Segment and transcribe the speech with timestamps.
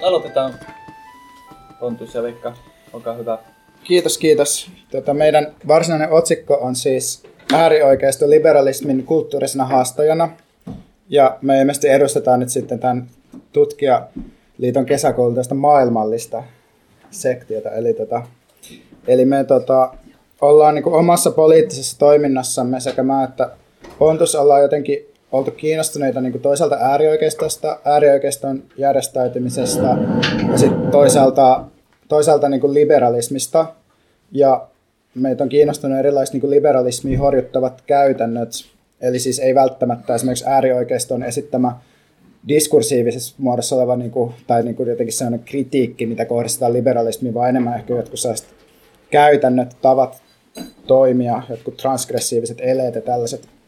[0.00, 0.54] Mutta aloitetaan.
[1.80, 2.54] Pontus ja Veikka,
[2.92, 3.38] olkaa hyvä.
[3.84, 4.70] Kiitos, kiitos.
[4.90, 7.22] Tota, meidän varsinainen otsikko on siis
[7.52, 10.28] äärioikeisto liberalismin kulttuurisena haastajana.
[11.08, 13.06] Ja me ilmeisesti edustetaan nyt sitten tämän
[13.52, 16.42] tutkijaliiton kesäkoulutusta maailmallista
[17.10, 17.70] sektiota.
[17.70, 18.22] Eli, tota,
[19.08, 19.94] eli me tota,
[20.40, 23.50] ollaan niin omassa poliittisessa toiminnassamme sekä mä että
[23.98, 29.96] Pontus ollaan jotenkin oltu kiinnostuneita niin toisaalta äärioikeistosta, äärioikeiston järjestäytymisestä
[30.52, 31.64] ja sitten toisaalta,
[32.08, 33.66] toisaalta niin liberalismista.
[34.32, 34.66] Ja
[35.14, 38.50] meitä on kiinnostunut erilaiset niin liberalismiin horjuttavat käytännöt,
[39.00, 41.72] eli siis ei välttämättä esimerkiksi äärioikeiston esittämä
[42.48, 47.48] diskursiivisessa muodossa oleva niin kuin, tai niin kuin jotenkin sellainen kritiikki, mitä kohdistetaan liberalismiin, vaan
[47.48, 48.48] enemmän ehkä jotkut sellaiset
[49.10, 50.22] käytännöt, tavat
[50.86, 53.59] toimia, jotkut transgressiiviset eleet ja tällaiset.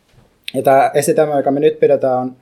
[0.55, 2.37] Ja tämä esitelmä, joka me nyt pidetään, on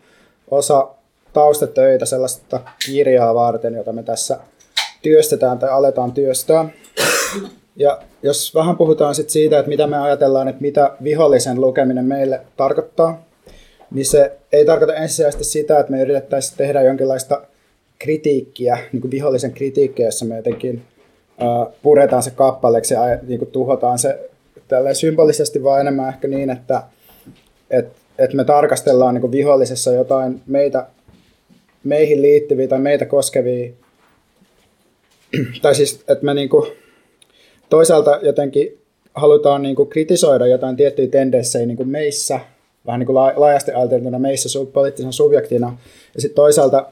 [0.51, 0.89] osa
[1.33, 4.39] taustatöitä sellaista kirjaa varten, jota me tässä
[5.03, 6.69] työstetään tai aletaan työstää.
[7.77, 12.41] Ja jos vähän puhutaan sit siitä, että mitä me ajatellaan, että mitä vihollisen lukeminen meille
[12.57, 13.25] tarkoittaa,
[13.91, 17.43] niin se ei tarkoita ensisijaisesti sitä, että me yritettäisiin tehdä jonkinlaista
[17.99, 20.83] kritiikkiä, niin kuin vihollisen kritiikkiä, jossa me jotenkin
[21.83, 24.31] puretaan se kappaleeksi ja niin kuin tuhotaan se
[24.69, 26.83] tälleen symbolisesti, vaan enemmän ehkä niin, että
[27.71, 27.89] et,
[28.21, 30.87] et me tarkastellaan niin vihollisessa jotain meitä,
[31.85, 33.73] meihin liittyviä tai meitä koskevia,
[35.63, 36.73] tai siis, että me niin kuin,
[37.71, 38.79] toisaalta jotenkin
[39.15, 42.41] halutaan niin kuin kritisoida jotain tiettyjä tendenssejä niin kuin meissä,
[42.87, 45.79] vähän niin kuin laajasti ajateltuna meissä poliittisena subjektina,
[46.15, 46.87] ja sitten toisaalta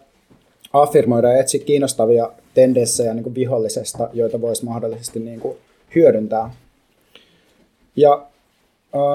[0.73, 5.59] affirmoida ja etsiä kiinnostavia tendenssejä niin kuin vihollisesta, joita voisi mahdollisesti niin kuin
[5.95, 6.55] hyödyntää.
[7.97, 8.27] Ja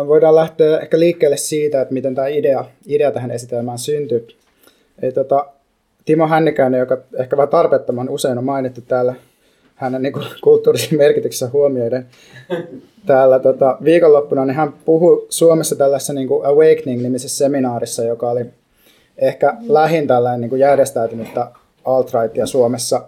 [0.08, 4.28] voidaan lähteä ehkä liikkeelle siitä, että miten tämä idea, idea tähän esitelmään syntyi.
[5.02, 5.46] Eli, tota,
[6.06, 9.16] Timo Hännikäinen, joka ehkä vähän tarpeettoman usein on mainittu täällä
[9.76, 12.06] hänen niin kuin, kulttuurisen merkityksessä huomioiden
[13.06, 18.46] täällä tota, viikonloppuna, niin hän puhui Suomessa tällaisessa niin kuin Awakening-nimisessä seminaarissa, joka oli
[19.18, 21.48] ehkä lähin tällainen niin kuin järjestäytynyttä
[21.86, 23.02] alt-rightia Suomessa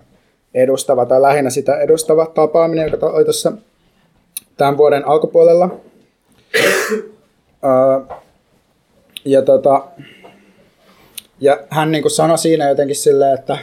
[0.54, 3.52] edustava, tai lähinnä sitä edustava tapaaminen, joka oli tuossa
[4.58, 5.70] tämän vuoden alkupuolella.
[9.26, 9.88] Ja, tota,
[11.40, 13.58] ja hän niin sanoi siinä jotenkin silleen, että,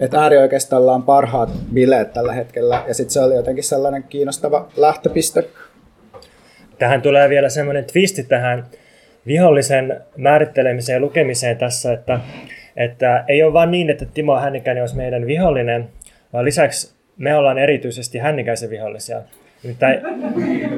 [0.00, 5.44] että äärioikeistolla on parhaat bileet tällä hetkellä, ja sitten se oli jotenkin sellainen kiinnostava lähtöpiste.
[6.78, 8.66] Tähän tulee vielä semmoinen twisti tähän
[9.26, 12.20] vihollisen määrittelemiseen ja lukemiseen tässä, että,
[12.76, 15.88] että ei ole vain niin, että Timo Hännikäinen olisi meidän vihollinen,
[16.32, 19.22] vaan lisäksi me ollaan erityisesti Hännikäisen vihollisia.
[19.62, 20.00] Nimittäin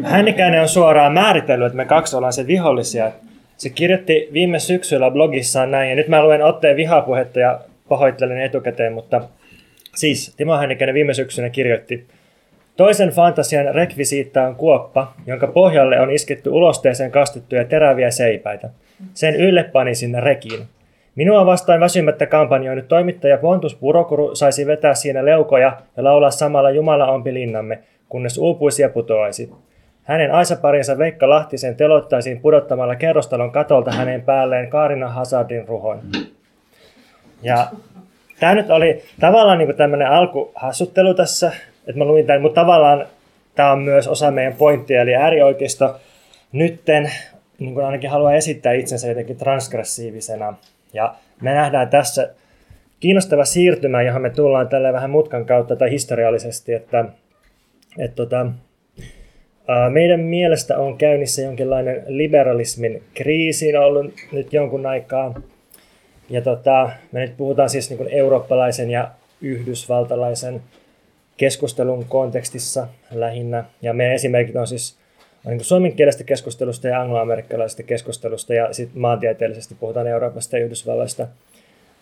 [0.04, 3.12] Hännikäinen on suoraan määritellyt, että me kaksi ollaan se vihollisia.
[3.56, 8.92] Se kirjoitti viime syksyllä blogissaan näin, ja nyt mä luen otteen vihapuhetta ja pahoittelen etukäteen,
[8.92, 9.20] mutta
[9.94, 12.06] siis Timo Hännikäinen viime syksynä kirjoitti,
[12.80, 18.70] Toisen fantasian rekvisiitta on kuoppa, jonka pohjalle on isketty ulosteeseen kastettuja teräviä seipäitä.
[19.14, 20.60] Sen ylle pani sinne rekiin.
[21.14, 27.06] Minua vastaan väsymättä kampanjoinut toimittaja Pontus Purokuru saisi vetää siinä leukoja ja laulaa samalla Jumala
[27.06, 27.78] ompi linnamme,
[28.10, 29.52] kunnes uupuisi ja putoaisi.
[30.02, 36.00] Hänen aisaparinsa Veikka Lahtisen telottaisiin pudottamalla kerrostalon katolta hänen päälleen Kaarina Hazardin ruhon.
[37.42, 37.66] Ja
[38.40, 41.52] tämä nyt oli tavallaan niin tämmöinen alkuhassuttelu tässä,
[41.86, 43.06] että mä luin tämän, mutta tavallaan
[43.54, 45.96] tämä on myös osa meidän pointtia, eli äärioikeisto
[46.52, 47.12] nytten
[47.58, 50.54] niin kuin ainakin haluaa esittää itsensä jotenkin transgressiivisena.
[50.92, 52.30] Ja me nähdään tässä
[53.00, 57.04] kiinnostava siirtymä, johon me tullaan tällä vähän mutkan kautta tai historiallisesti, että,
[57.98, 58.46] että tota,
[59.90, 65.40] meidän mielestä on käynnissä jonkinlainen liberalismin kriisi ollut nyt jonkun aikaa.
[66.30, 69.10] Ja tota, me nyt puhutaan siis niin eurooppalaisen ja
[69.40, 70.62] yhdysvaltalaisen
[71.36, 73.64] keskustelun kontekstissa lähinnä.
[73.82, 75.00] Ja meidän esimerkit on siis
[75.44, 81.26] on niin suomenkielisestä keskustelusta ja angloamerikkalaisesta keskustelusta ja sitten maantieteellisesti puhutaan Euroopasta ja Yhdysvalloista.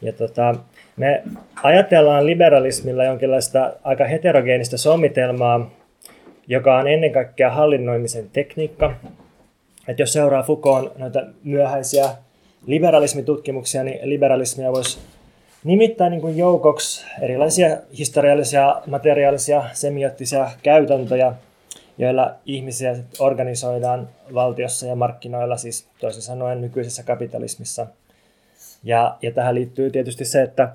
[0.02, 0.54] Ja tota,
[0.96, 1.22] me
[1.62, 5.70] ajatellaan liberalismilla jonkinlaista aika heterogeenista sommitelmaa,
[6.48, 8.94] joka on ennen kaikkea hallinnoimisen tekniikka.
[9.88, 12.04] Et jos seuraa Foucault näitä myöhäisiä
[12.66, 14.98] liberalismitutkimuksia, niin liberalismia voisi
[15.64, 21.32] nimittäin niin joukoksi erilaisia historiallisia, materiaalisia, semiottisia käytäntöjä,
[21.98, 27.86] joilla ihmisiä organisoidaan valtiossa ja markkinoilla, siis toisin sanoen nykyisessä kapitalismissa.
[28.84, 30.68] Ja, ja tähän liittyy tietysti se, että,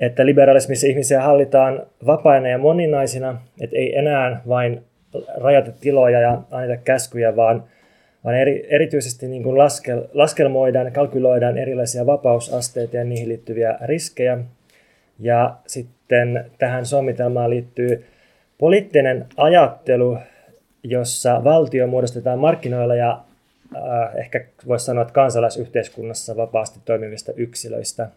[0.00, 4.82] että liberalismissa ihmisiä hallitaan vapaina ja moninaisina, että ei enää vain
[5.36, 7.64] rajata tiloja ja anneta käskyjä, vaan
[8.24, 14.38] vaan eri, erityisesti niin kuin laskel, laskelmoidaan, kalkyloidaan erilaisia vapausasteita ja niihin liittyviä riskejä.
[15.18, 18.04] Ja sitten tähän sommitelmaan liittyy
[18.58, 20.18] poliittinen ajattelu,
[20.82, 23.24] jossa valtio muodostetaan markkinoilla ja
[23.76, 28.08] äh, ehkä voisi sanoa, että kansalaisyhteiskunnassa vapaasti toimivista yksilöistä.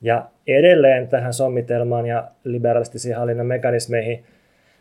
[0.00, 4.24] Ja edelleen tähän sommitelmaan ja liberalistisiin hallinnan mekanismeihin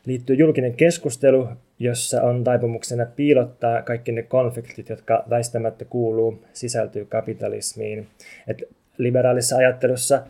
[0.05, 1.49] liittyy julkinen keskustelu,
[1.79, 8.07] jossa on taipumuksena piilottaa kaikki ne konfliktit, jotka väistämättä kuuluu, sisältyy kapitalismiin.
[8.47, 8.63] Et
[8.97, 10.23] liberaalissa ajattelussa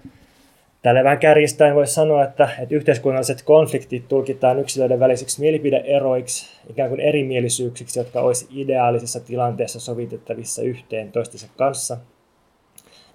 [0.82, 7.02] Tällä vähän kärjistäen voisi sanoa, että, että yhteiskunnalliset konfliktit tulkitaan yksilöiden välisiksi mielipideeroiksi, ikään kuin
[7.02, 11.98] erimielisyyksiksi, jotka olisi ideaalisessa tilanteessa sovitettavissa yhteen toistensa kanssa.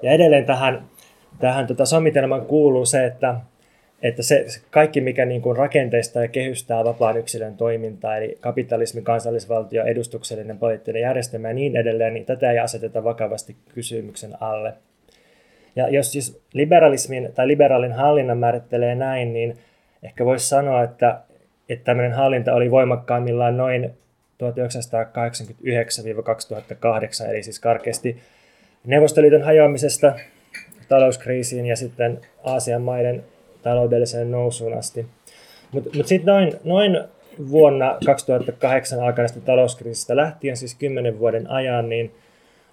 [0.02, 0.84] Ja edelleen tähän,
[1.38, 3.34] tähän tota somitelmaan kuuluu se, että,
[4.02, 9.84] että se kaikki, mikä niin kuin rakenteista ja kehystää vapaan yksilön toimintaa, eli kapitalismi, kansallisvaltio,
[9.84, 14.72] edustuksellinen poliittinen järjestelmä ja niin edelleen, niin tätä ei aseteta vakavasti kysymyksen alle.
[15.76, 19.58] Ja jos siis liberalismin tai liberaalin hallinnan määrittelee näin, niin
[20.02, 21.20] ehkä voisi sanoa, että,
[21.68, 23.94] että tämmöinen hallinta oli voimakkaimmillaan noin
[24.42, 24.46] 1989-2008,
[27.28, 28.16] eli siis karkeasti
[28.86, 30.14] Neuvostoliiton hajoamisesta
[30.88, 33.24] talouskriisiin ja sitten Aasian maiden
[33.62, 35.06] taloudelliseen nousuun asti.
[35.72, 37.00] Mutta mut, mut sitten noin, noin
[37.50, 42.14] vuonna 2008 alkaneesta talouskriisistä lähtien, siis 10 vuoden ajan, niin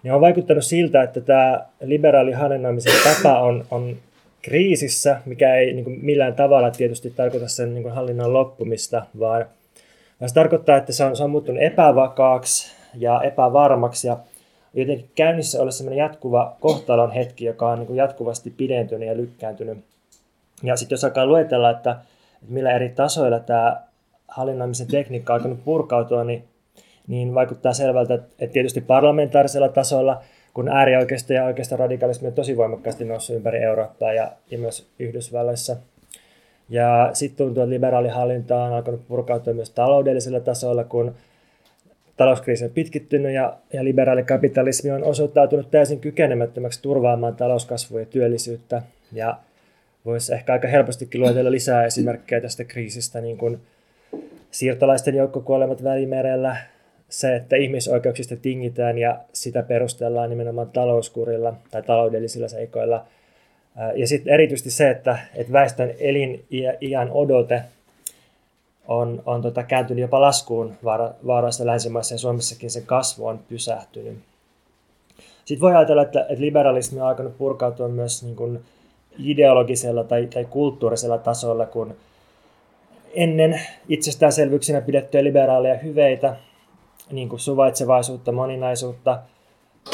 [0.03, 3.95] niin on vaikuttanut siltä, että tämä liberaali hallinnoimisen tapa on, on
[4.41, 9.45] kriisissä, mikä ei niin kuin millään tavalla tietysti tarkoita sen niin kuin hallinnon loppumista, vaan,
[10.19, 14.17] vaan se tarkoittaa, että se on, se on muuttunut epävakaaksi ja epävarmaksi ja
[14.73, 19.77] jotenkin käynnissä olla sellainen jatkuva kohtalon hetki, joka on niin jatkuvasti pidentynyt ja lykkääntynyt.
[20.63, 23.81] Ja sitten jos alkaa luetella, että, että millä eri tasoilla tämä
[24.27, 26.43] hallinnoimisen tekniikka on alkanut purkautua, niin
[27.07, 30.21] niin vaikuttaa selvältä, että tietysti parlamentaarisella tasolla,
[30.53, 35.75] kun äärioikeisto ja oikeisto radikalismi on tosi voimakkaasti noussut ympäri Eurooppaa ja, ja myös Yhdysvalloissa.
[36.69, 41.15] Ja sitten tuntuu, että liberaalihallinta on alkanut purkautua myös taloudellisella tasolla, kun
[42.21, 48.81] talouskriisi on pitkittynyt ja, ja liberaalikapitalismi on osoittautunut täysin kykenemättömäksi turvaamaan talouskasvua ja työllisyyttä.
[49.13, 49.37] Ja
[50.05, 53.59] voisi ehkä aika helpostikin luetella lisää esimerkkejä tästä kriisistä, niin kuin
[54.51, 56.55] siirtolaisten joukkokuolemat Välimerellä,
[57.09, 63.05] se, että ihmisoikeuksista tingitään ja sitä perustellaan nimenomaan talouskurilla tai taloudellisilla seikoilla.
[63.95, 67.61] Ja sitten erityisesti se, että, että väestön eliniän odote
[68.87, 74.17] on, on tota, kääntynyt jopa laskuun vaara, vaarassa länsimaissa ja Suomessakin sen kasvu on pysähtynyt.
[75.45, 78.63] Sitten voi ajatella, että, että liberalismi on alkanut purkautua myös niin kuin
[79.17, 81.95] ideologisella tai, tai kulttuurisella tasolla, kun
[83.13, 86.35] ennen itsestäänselvyyksinä pidettyjä liberaaleja hyveitä
[87.11, 89.19] niin kuin suvaitsevaisuutta, moninaisuutta,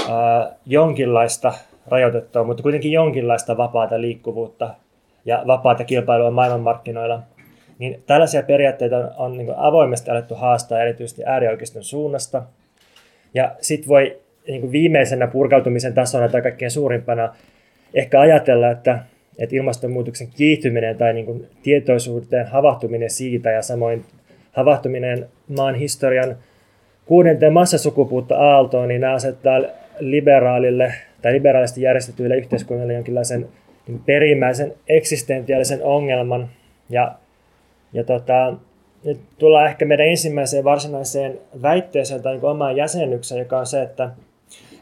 [0.09, 1.53] ää, jonkinlaista
[1.87, 4.73] rajoitettua, mutta kuitenkin jonkinlaista vapaata liikkuvuutta
[5.25, 7.19] ja vapaata kilpailua maailmanmarkkinoilla,
[7.79, 12.43] niin tällaisia periaatteita on, on niin avoimesti alettu haastaa erityisesti äärioikeiston suunnasta.
[13.33, 17.35] Ja sitten voi niin viimeisenä purkautumisen tasona tai kaikkein suurimpana
[17.93, 18.99] ehkä ajatella, että,
[19.37, 24.05] että ilmastonmuutoksen kiihtyminen tai niin kuin tietoisuuteen havahtuminen siitä ja samoin
[24.51, 26.37] havahtuminen maan historian
[27.05, 29.61] kuudenteen massasukupuutta aaltoon, niin nämä asettaa
[29.99, 33.47] liberaalille tai liberaalisesti järjestetyille yhteiskunnille jonkinlaisen
[33.87, 36.49] niin perimmäisen eksistentiaalisen ongelman.
[36.89, 37.15] Ja,
[37.97, 38.53] ja tota,
[39.03, 44.11] nyt tullaan ehkä meidän ensimmäiseen varsinaiseen väitteeseen tai niin omaan jäsennykseen, joka on se, että,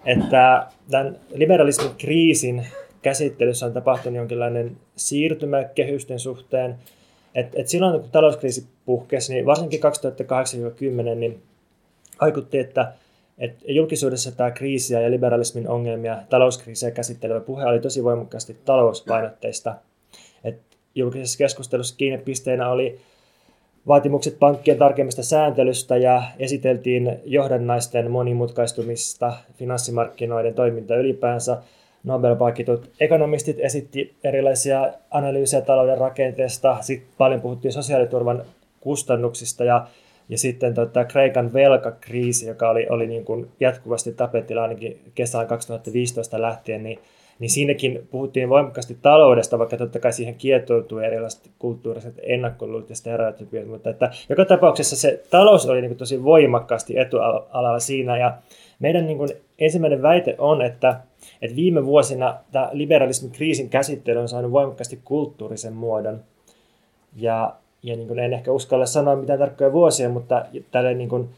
[0.05, 2.67] että tämän liberalismin kriisin
[3.01, 6.75] käsittelyssä on tapahtunut jonkinlainen siirtymä kehysten suhteen.
[7.35, 9.79] Et, et silloin kun talouskriisi puhkesi, niin varsinkin
[11.11, 11.41] 2008-2010, niin
[12.21, 12.93] vaikutti, että,
[13.37, 19.75] että julkisuudessa tämä kriisiä ja liberalismin ongelmia, talouskriisiä käsittelevä puhe oli tosi voimakkaasti talouspainotteista.
[20.95, 22.99] Julkisessa keskustelussa kiinnepisteenä oli
[23.87, 31.57] vaatimukset pankkien tarkemmasta sääntelystä ja esiteltiin johdannaisten monimutkaistumista, finanssimarkkinoiden toiminta ylipäänsä.
[32.03, 38.43] Nobel-palkitut ekonomistit esitti erilaisia analyysejä talouden rakenteesta, sitten paljon puhuttiin sosiaaliturvan
[38.79, 39.87] kustannuksista ja
[40.29, 46.41] ja sitten tota, Kreikan velkakriisi, joka oli, oli niin kuin jatkuvasti tapetilla ainakin kesään 2015
[46.41, 46.99] lähtien, niin,
[47.39, 53.67] niin siinäkin puhuttiin voimakkaasti taloudesta, vaikka totta kai siihen kietoutui erilaiset kulttuuriset ennakkoluut ja stereotypiat,
[53.67, 58.37] mutta että joka tapauksessa se talous oli niin tosi voimakkaasti etualalla siinä, ja
[58.79, 60.99] meidän niin kuin ensimmäinen väite on, että,
[61.41, 66.19] että viime vuosina tämä liberalismin kriisin käsittely on saanut voimakkaasti kulttuurisen muodon,
[67.15, 67.53] ja
[67.85, 71.29] ja niin kuin en ehkä uskalla sanoa mitään tarkkoja vuosia, mutta tälle niin kuin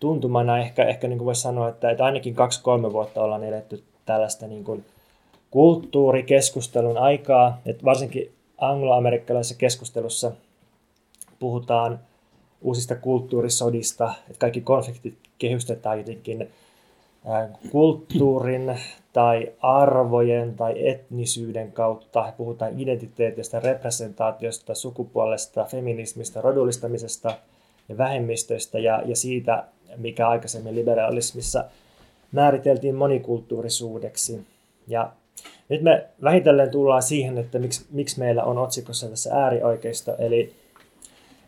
[0.00, 4.46] tuntumana ehkä, ehkä niin kuin voisi sanoa, että, että ainakin kaksi-kolme vuotta ollaan eletty tällaista
[4.46, 4.84] niin kuin
[5.50, 10.32] kulttuurikeskustelun aikaa, että varsinkin angloamerikkalaisessa keskustelussa
[11.38, 12.00] puhutaan
[12.62, 16.50] uusista kulttuurisodista, että kaikki konfliktit kehystetään jotenkin
[17.70, 18.78] kulttuurin
[19.12, 22.32] tai arvojen tai etnisyyden kautta.
[22.36, 27.34] Puhutaan identiteetistä, representaatiosta, sukupuolesta, feminismistä, rodullistamisesta
[27.88, 29.64] ja vähemmistöistä ja, ja siitä,
[29.96, 31.64] mikä aikaisemmin liberalismissa
[32.32, 34.46] määriteltiin monikulttuurisuudeksi.
[34.88, 35.12] Ja
[35.68, 40.16] nyt me vähitellen tullaan siihen, että miksi, miksi meillä on otsikossa tässä äärioikeisto.
[40.18, 40.54] Eli,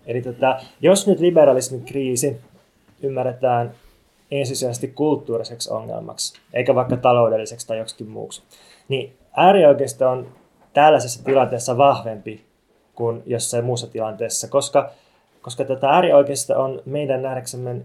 [0.07, 2.37] eli tota, jos nyt liberalismin kriisi
[3.03, 3.75] ymmärretään
[4.31, 8.43] ensisijaisesti kulttuuriseksi ongelmaksi, eikä vaikka taloudelliseksi tai joksikin muuksi,
[8.89, 10.29] niin äärioikeisto on
[10.73, 12.45] tällaisessa tilanteessa vahvempi
[12.95, 14.91] kuin jossain muussa tilanteessa, koska,
[15.43, 17.77] koska tätä äärioikeisto on meidän nähdäksemme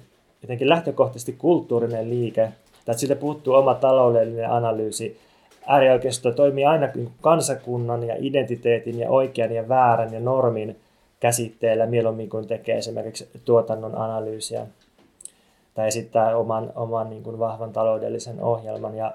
[0.42, 2.52] jotenkin lähtökohtaisesti kulttuurinen liike,
[2.86, 5.20] tai siitä puuttuu oma taloudellinen analyysi.
[5.68, 6.88] Äärioikeisto toimii aina
[7.22, 10.80] kansakunnan ja identiteetin ja oikean ja väärän ja normin
[11.20, 14.68] käsitteellä mieluummin kuin tekee esimerkiksi tuotannon analyysiä
[15.74, 18.98] tai esittää oman, oman niin kuin vahvan taloudellisen ohjelman.
[18.98, 19.14] Ja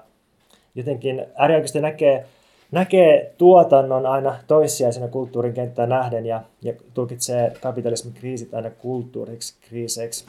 [0.75, 2.25] jotenkin äärioikeisto näkee,
[2.71, 10.25] näkee tuotannon aina toissijaisena kulttuurin kenttään nähden ja, ja tulkitsee kapitalismin kriisit aina kulttuuriksi kriiseiksi.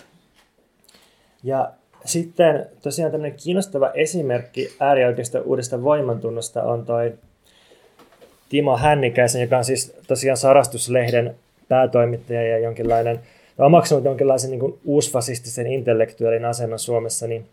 [1.42, 1.72] Ja
[2.04, 7.12] sitten tosiaan tämmöinen kiinnostava esimerkki äärioikeista uudesta voimantunnosta on toi
[8.48, 11.34] Timo Hännikäisen, joka on siis tosiaan Sarastuslehden
[11.68, 13.20] päätoimittaja ja jonkinlainen,
[13.58, 17.44] omaksunut jonkinlaisen niin kuin uusfasistisen intellektuaalin aseman Suomessa, niin,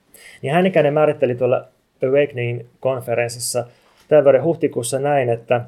[0.42, 1.66] niin Hännikäinen määritteli tuolla
[2.04, 3.66] Awakening-konferenssissa
[4.08, 5.62] tämän vuoden huhtikuussa näin, että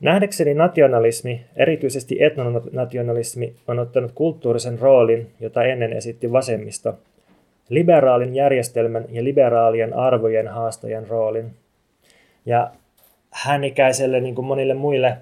[0.00, 6.94] Nähdäkseni nationalismi, erityisesti etnonationalismi, on ottanut kulttuurisen roolin, jota ennen esitti vasemmisto–
[7.70, 11.54] liberaalin järjestelmän ja liberaalien arvojen haastajan roolin.
[12.46, 12.70] Ja
[13.30, 15.16] hänikäiselle, niin kuin monille muille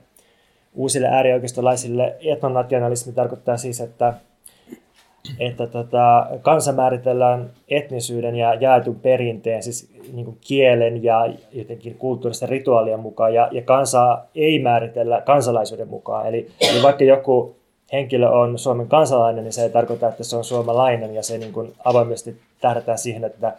[0.75, 4.14] uusille äärioikeistolaisille, etnonationalismi tarkoittaa siis, että,
[5.38, 12.49] että tota, kansa määritellään etnisyyden ja jaetun perinteen, siis niin kuin kielen ja jotenkin kulttuuristen
[12.49, 16.26] rituaalien mukaan, ja, ja kansaa ei määritellä kansalaisuuden mukaan.
[16.26, 17.58] Eli, eli vaikka joku
[17.92, 21.52] henkilö on Suomen kansalainen, niin se ei tarkoita, että se on suomalainen ja se niin
[21.52, 23.57] kuin avoimesti tähdätään siihen, että,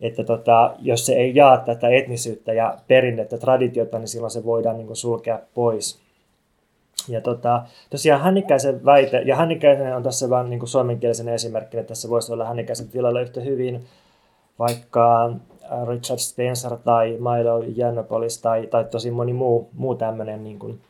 [0.00, 4.76] että tota, jos se ei jaa tätä etnisyyttä ja perinnettä, traditiota, niin silloin se voidaan
[4.76, 5.98] niin kuin sulkea pois.
[7.08, 12.08] Ja tota, tosiaan Hännikäisen väite, ja Hännikäisen on tässä vain niin suomenkielisen esimerkki, että tässä
[12.08, 13.86] voisi olla Hännikäisen tilalla yhtä hyvin
[14.58, 15.32] vaikka
[15.88, 20.80] Richard Spencer tai Milo Yiannopoulos tai, tai tosi moni muu, muu tämmöinen niin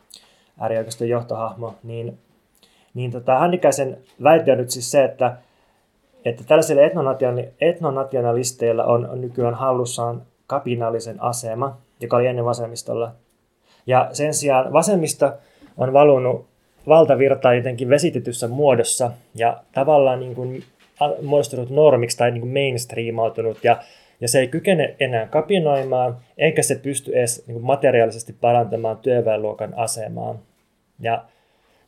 [0.58, 2.18] äärioikeiston johtohahmo, niin
[2.94, 5.37] niin tota, Hannikäisen väite on nyt siis se, että,
[6.25, 6.82] että tällaisilla
[7.61, 13.12] etnonationalisteilla on, nykyään hallussaan kapinallisen asema, joka oli ennen vasemmistolla.
[13.87, 15.32] Ja sen sijaan vasemmisto
[15.78, 16.47] on valunut
[16.88, 20.62] valtavirtaan jotenkin vesitetyssä muodossa ja tavallaan niin kuin
[21.23, 23.82] muodostunut normiksi tai niin kuin mainstreamautunut ja,
[24.20, 29.75] ja se ei kykene enää kapinoimaan eikä se pysty edes niin kuin materiaalisesti parantamaan työväenluokan
[29.76, 30.38] asemaa.
[31.00, 31.25] Ja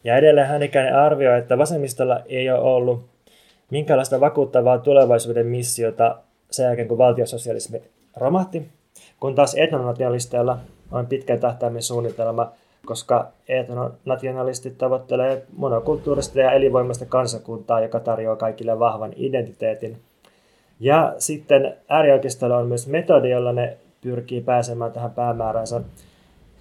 [0.04, 3.04] ja edelleen hän ikäinen arvioi, että vasemmistolla ei ole ollut
[3.71, 6.18] minkälaista vakuuttavaa tulevaisuuden missiota
[6.50, 7.82] sen jälkeen, kun valtiososialismi
[8.16, 8.68] romahti,
[9.21, 10.59] kun taas etnonationalisteilla
[10.92, 12.52] on pitkän tähtäimen suunnitelma,
[12.87, 19.99] koska etnonationalistit tavoittelee monokulttuurista ja elinvoimaista kansakuntaa, joka tarjoaa kaikille vahvan identiteetin.
[20.80, 25.80] Ja sitten äärioikeistolla on myös metodi, jolla ne pyrkii pääsemään tähän päämääränsä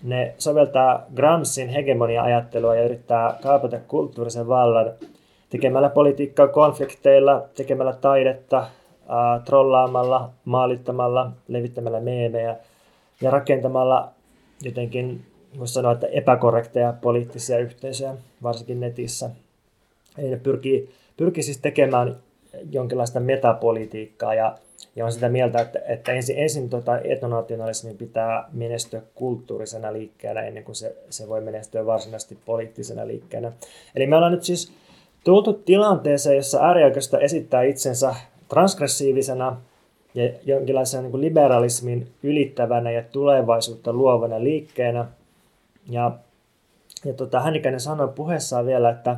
[0.04, 4.92] ne soveltaa Gramscin hegemonia-ajattelua ja yrittää kaapata kulttuurisen vallan
[5.50, 8.68] tekemällä politiikkaa konflikteilla, tekemällä taidetta,
[9.46, 12.56] trollaamalla, maalittamalla, levittämällä meemejä
[13.22, 14.12] ja rakentamalla
[14.64, 15.26] jotenkin,
[15.60, 19.30] voisi sanoa, että epäkorrekteja poliittisia yhteisöjä, varsinkin netissä.
[20.18, 22.16] Eli ne pyrkii, pyrkii siis tekemään
[22.72, 24.58] jonkinlaista metapolitiikkaa ja
[24.96, 30.64] ja on sitä mieltä, että, että ensin, ensin tota etnonationalismin pitää menestyä kulttuurisena liikkeenä ennen
[30.64, 33.52] kuin se, se voi menestyä varsinaisesti poliittisena liikkeenä.
[33.96, 34.74] Eli me ollaan nyt siis
[35.24, 38.16] tultu tilanteeseen, jossa äärioikeisto esittää itsensä
[38.50, 39.58] transgressiivisena
[40.16, 45.06] ja jonkinlaisena niin kuin liberalismin ylittävänä ja tulevaisuutta luovana liikkeenä.
[45.90, 46.12] Ja,
[47.06, 49.18] ja tota, Hänikäinen sanoi puheessaan vielä, että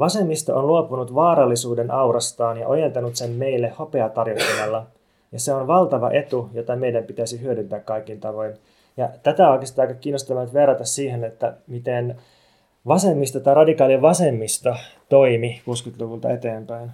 [0.00, 4.86] Vasemmisto on luopunut vaarallisuuden aurastaan ja ojentanut sen meille hopeatarjottimella,
[5.32, 8.54] ja se on valtava etu, jota meidän pitäisi hyödyntää kaikin tavoin.
[8.96, 12.16] Ja tätä on oikeastaan aika kiinnostavaa verrata siihen, että miten
[12.86, 14.74] vasemmisto tai radikaali vasemmisto
[15.08, 16.90] toimi 60-luvulta eteenpäin.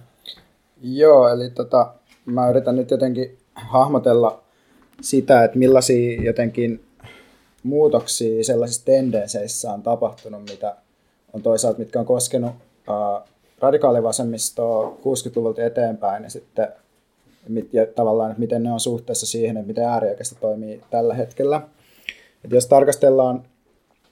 [0.81, 1.93] Joo, eli tota,
[2.25, 4.41] mä yritän nyt jotenkin hahmotella
[5.01, 6.83] sitä, että millaisia jotenkin
[7.63, 10.75] muutoksia sellaisissa tendensseissä on tapahtunut, mitä
[11.33, 12.51] on toisaalta, mitkä on koskenut
[12.89, 13.27] uh,
[13.59, 16.67] radikaalivasemmistoa 60-luvulta eteenpäin ja sitten
[17.47, 21.61] mit, ja tavallaan, että miten ne on suhteessa siihen, että miten äärioikeista toimii tällä hetkellä.
[22.45, 23.43] Et jos tarkastellaan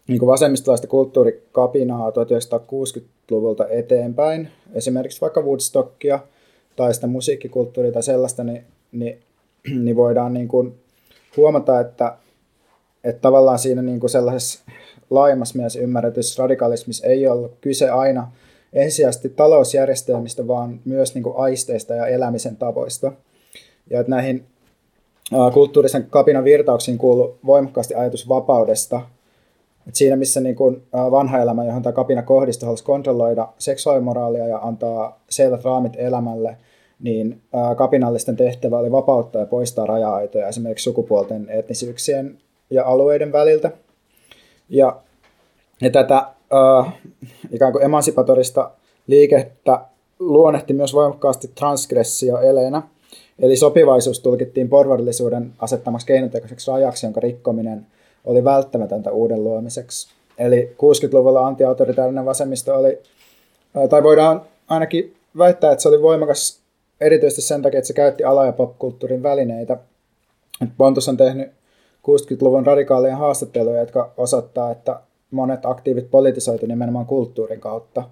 [0.08, 6.20] niin kuin vasemmistolaista kulttuurikapinaa 1960-luvulta eteenpäin, esimerkiksi vaikka Woodstockia
[6.76, 9.20] tai sitä musiikkikulttuuria tai sellaista, niin, niin,
[9.84, 10.80] niin voidaan niin kuin
[11.38, 12.18] huomata, että,
[13.04, 14.72] että tavallaan siinä niin kuin sellaisessa
[15.10, 18.32] laajemmassa mielessä ymmärretyssä radikalismissa ei ollut kyse aina
[18.76, 23.12] ensisijaisesti talousjärjestelmistä, vaan myös niin kuin aisteista ja elämisen tavoista.
[23.90, 24.46] Ja että näihin
[25.54, 29.02] kulttuurisen kapinan virtauksiin kuuluu voimakkaasti ajatus vapaudesta.
[29.88, 34.58] Et siinä, missä niin kuin vanha elämä, johon tämä kapina kohdistuu, halusi kontrolloida seksuaalimoraalia ja
[34.58, 36.58] antaa selvät raamit elämälle,
[37.00, 37.42] niin
[37.78, 42.38] kapinallisten tehtävä oli vapauttaa ja poistaa raja-aitoja esimerkiksi sukupuolten, etnisyyksien
[42.70, 43.72] ja alueiden väliltä.
[44.70, 45.02] Ja,
[45.82, 46.26] ja tätä
[46.56, 46.94] äh,
[47.52, 48.72] ikään kuin emansipatorista
[49.08, 49.82] liikettä
[50.20, 52.82] luonnehti myös voimakkaasti transgressio eleenä,
[53.40, 57.86] eli sopivaisuus tulkittiin porvarillisuuden asettamaksi keinotekoiseksi rajaksi, jonka rikkominen
[58.26, 60.08] oli välttämätöntä uuden luomiseksi.
[60.38, 63.00] Eli 60-luvulla antiautoritaarinen vasemmisto oli,
[63.90, 66.60] tai voidaan ainakin väittää, että se oli voimakas
[67.02, 69.78] erityisesti sen takia, että se käytti ala- ja popkulttuurin välineitä.
[70.78, 71.52] Pontus on tehnyt
[72.08, 75.00] 60-luvun radikaalien haastatteluja, jotka osoittaa, että
[75.36, 78.04] monet aktiivit politisoitu nimenomaan kulttuurin kautta,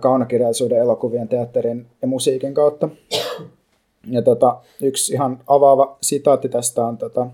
[0.00, 2.88] kaunokirjallisuuden, elokuvien, teatterin ja musiikin kautta.
[4.10, 7.26] Ja tota, yksi ihan avaava sitaatti tästä on tota,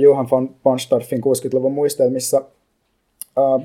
[0.00, 2.42] Johan von Bonstorffin 60-luvun muistelmissa
[3.36, 3.62] uh,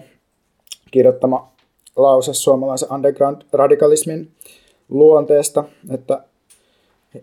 [0.91, 1.51] kirjoittama
[1.95, 4.31] lause suomalaisen underground-radikalismin
[4.89, 6.23] luonteesta, että,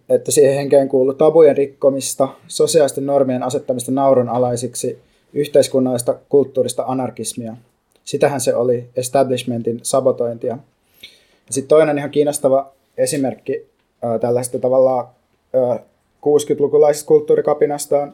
[0.08, 5.02] että siihen henkeen kuuluu tabujen rikkomista, sosiaalisten normien asettamista naurunalaisiksi,
[5.34, 7.56] yhteiskunnallista kulttuurista anarkismia.
[8.04, 10.58] Sitähän se oli establishmentin sabotointia.
[11.50, 13.66] Sitten toinen ihan kiinnostava esimerkki
[14.04, 15.06] äh, tällaista tavallaan
[15.54, 15.78] äh,
[16.26, 18.12] 60-lukulaisesta kulttuurikapinasta on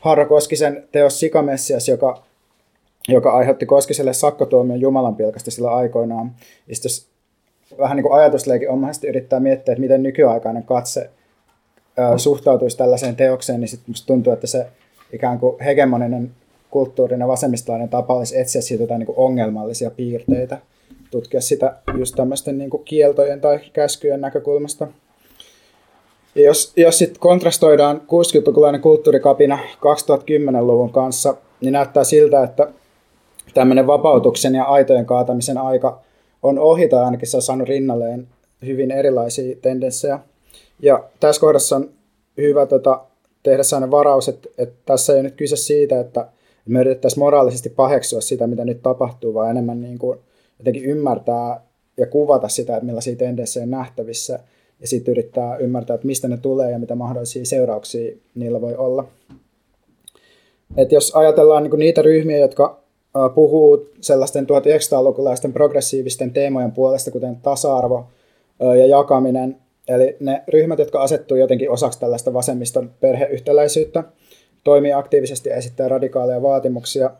[0.00, 2.22] Harro Koskisen teos Sikamessias, joka,
[3.08, 6.32] joka aiheutti Koskiselle sakkotuomion Jumalan pilkasta sillä aikoinaan.
[6.68, 7.06] Ja jos
[7.78, 11.10] vähän niin kuin ajatusleikin omaisesti yrittää miettiä, että miten nykyaikainen katse
[12.14, 14.66] ö, suhtautuisi tällaiseen teokseen, niin sitten tuntuu, että se
[15.16, 16.30] ikään kuin hegemoninen
[16.70, 20.58] kulttuurinen vasemmistolainen tapa olisi etsiä siitä jotain niin kuin ongelmallisia piirteitä,
[21.10, 24.86] tutkia sitä just tämmöisten niin kuin kieltojen tai käskyjen näkökulmasta.
[26.34, 32.68] Ja jos, jos sitten kontrastoidaan 60-lukulainen kulttuurikapina 2010-luvun kanssa, niin näyttää siltä, että
[33.54, 36.00] tämmöinen vapautuksen ja aitojen kaatamisen aika
[36.42, 38.28] on ohi, tai ainakin se on saanut rinnalleen
[38.66, 40.18] hyvin erilaisia tendenssejä.
[40.82, 41.90] Ja tässä kohdassa on
[42.36, 43.04] hyvä tota,
[43.46, 46.28] tehdä sellainen varaus, että, että tässä ei ole nyt kyse siitä, että
[46.68, 50.18] me yritettäisiin moraalisesti paheksua sitä, mitä nyt tapahtuu, vaan enemmän niin kuin
[50.58, 51.60] jotenkin ymmärtää
[51.96, 54.38] ja kuvata sitä, että millaisia tendenssejä on nähtävissä,
[54.80, 59.08] ja sitten yrittää ymmärtää, että mistä ne tulee ja mitä mahdollisia seurauksia niillä voi olla.
[60.76, 62.80] Et jos ajatellaan niin niitä ryhmiä, jotka
[63.34, 68.06] puhuu sellaisten 1900-lukulaisten progressiivisten teemojen puolesta, kuten tasa-arvo
[68.60, 69.56] ja jakaminen,
[69.88, 74.04] eli ne ryhmät, jotka asettuu jotenkin osaksi tällaista vasemmiston perheyhtäläisyyttä,
[74.64, 77.10] toimii aktiivisesti ja esittää radikaaleja vaatimuksia,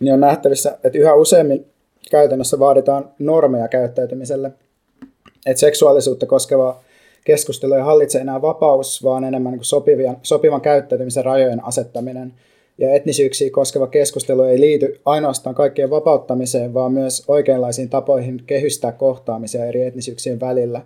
[0.00, 1.66] niin on nähtävissä, että yhä useammin
[2.10, 4.52] käytännössä vaaditaan normeja käyttäytymiselle.
[5.46, 6.80] Että seksuaalisuutta koskeva
[7.24, 12.34] keskustelu ei hallitse enää vapaus, vaan enemmän niin sopivan, sopivan käyttäytymisen rajojen asettaminen.
[12.78, 19.66] Ja etnisyyksiä koskeva keskustelu ei liity ainoastaan kaikkien vapauttamiseen, vaan myös oikeanlaisiin tapoihin kehystää kohtaamisia
[19.66, 20.82] eri etnisyyksien välillä.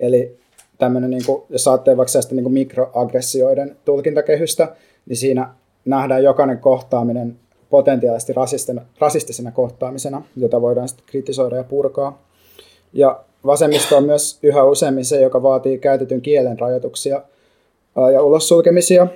[0.00, 0.36] Eli
[0.78, 4.76] tämmöinen, niin kuin, jos saatte vaikka niin kuin mikroaggressioiden tulkintakehystä,
[5.06, 5.54] niin siinä
[5.84, 7.36] nähdään jokainen kohtaaminen
[7.70, 8.32] potentiaalisesti
[9.00, 12.22] rasistisena kohtaamisena, jota voidaan sitten kritisoida ja purkaa.
[12.92, 17.22] Ja vasemmisto on myös yhä useammin se, joka vaatii käytetyn kielen rajoituksia
[18.12, 19.06] ja ulos sulkemisia,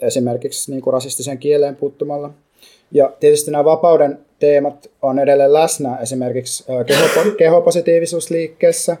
[0.00, 2.30] esimerkiksi niin kuin rasistiseen kieleen puuttumalla.
[2.92, 8.96] Ja tietysti nämä vapauden teemat on edelleen läsnä esimerkiksi kehopo- kehopositiivisuusliikkeessä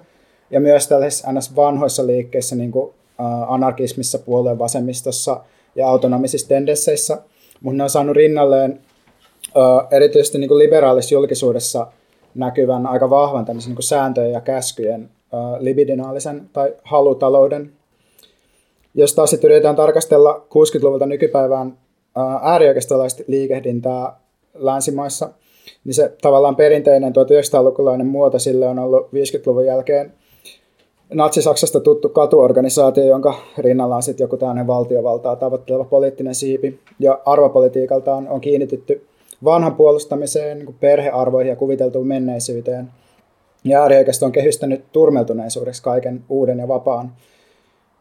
[0.50, 1.56] ja myös tällaisissa ns.
[1.56, 2.92] vanhoissa liikkeissä, niin kuin
[3.48, 5.40] anarkismissa, puolueen vasemmistossa
[5.74, 7.18] ja autonomisissa tendensseissä,
[7.60, 8.80] mutta ne on saanut rinnalleen
[9.90, 11.86] erityisesti niin kuin liberaalissa julkisuudessa
[12.34, 15.10] näkyvän aika vahvan tämmöisen niin sääntöjen ja käskyjen
[15.58, 17.72] libidinaalisen tai halutalouden.
[18.94, 21.78] Jos taas sitten yritetään tarkastella 60-luvulta nykypäivään
[22.42, 24.20] äärioikeistolaista liikehdintää
[24.54, 25.30] länsimaissa,
[25.84, 30.12] niin se tavallaan perinteinen 1900-lukulainen muoto sille on ollut 50-luvun jälkeen
[31.14, 36.80] Natsi-Saksasta tuttu katuorganisaatio, jonka rinnalla on sitten joku tämmöinen valtiovaltaa tavoitteleva poliittinen siipi.
[36.98, 39.06] Ja arvopolitiikaltaan on kiinnitetty
[39.44, 42.88] vanhan puolustamiseen, niin perhearvoihin ja kuviteltuun menneisyyteen.
[43.64, 47.12] Ja äärioikeisto on kehystänyt turmeltuneisuudeksi kaiken uuden ja vapaan.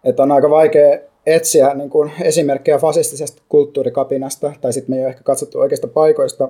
[0.04, 5.10] Että on aika vaikea etsiä niin kuin esimerkkejä fasistisesta kulttuurikapinasta, tai sitten me ei ole
[5.10, 6.50] ehkä katsottu oikeista paikoista.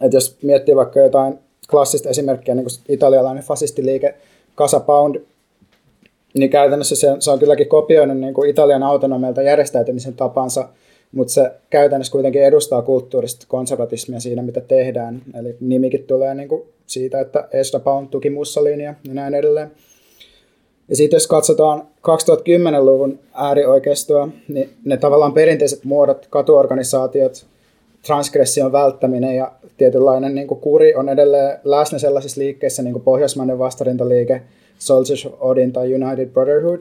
[0.00, 1.38] Että jos miettii vaikka jotain
[1.70, 4.14] klassista esimerkkiä, niin kuin italialainen fasistiliike
[4.56, 5.16] Casa Pound,
[6.38, 10.68] niin käytännössä se, se on kylläkin kopioinut niin kuin Italian autonomialta järjestäytymisen tapansa,
[11.12, 15.22] mutta se käytännössä kuitenkin edustaa kulttuurista konservatismia siinä, mitä tehdään.
[15.40, 19.70] Eli nimikin tulee niin kuin siitä, että Esra Pound tuki Mussolinia ja näin edelleen.
[20.88, 27.46] Ja sitten jos katsotaan 2010-luvun äärioikeistoa, niin ne tavallaan perinteiset muodot, katuorganisaatiot,
[28.06, 33.58] transgression välttäminen ja tietynlainen niin kuin kuri on edelleen läsnä sellaisissa liikkeissä niin kuin Pohjoismainen
[33.58, 34.42] vastarintaliike,
[34.78, 36.80] Soldiers of Odin tai United Brotherhood.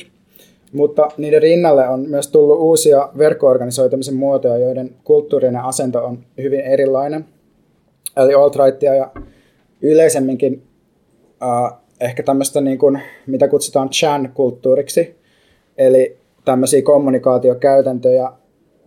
[0.74, 7.26] Mutta niiden rinnalle on myös tullut uusia verkkoorganisoitumisen muotoja, joiden kulttuurinen asento on hyvin erilainen.
[8.18, 9.12] Eli alt-rightia ja
[9.82, 10.64] yleisemminkin
[11.42, 15.16] uh, ehkä tämmöistä, niin kuin, mitä kutsutaan chan-kulttuuriksi,
[15.78, 18.32] eli tämmöisiä kommunikaatiokäytäntöjä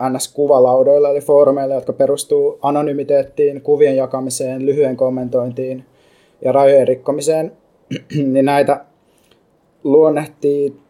[0.02, 5.84] NS-kuvalaudoilla, eli foorumeilla, jotka perustuu anonymiteettiin, kuvien jakamiseen, lyhyen kommentointiin
[6.44, 7.52] ja rajojen rikkomiseen,
[8.32, 8.84] niin näitä
[9.84, 10.80] luonnehtii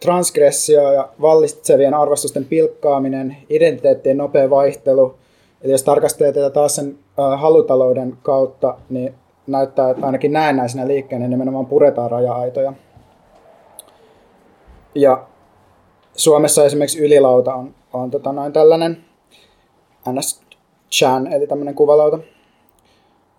[0.00, 5.14] transgressio ja vallitsevien arvostusten pilkkaaminen, identiteettien nopea vaihtelu.
[5.62, 6.98] Eli jos tarkastelee tätä taas sen
[7.36, 9.14] halutalouden kautta, niin
[9.46, 12.72] näyttää, että ainakin näennäisenä liikkeenä nimenomaan puretaan raja-aitoja.
[14.94, 15.26] Ja
[16.16, 19.04] Suomessa esimerkiksi ylilauta on, on tota noin tällainen
[20.12, 20.40] NS
[20.92, 22.18] Chan, eli tämmöinen kuvalauta.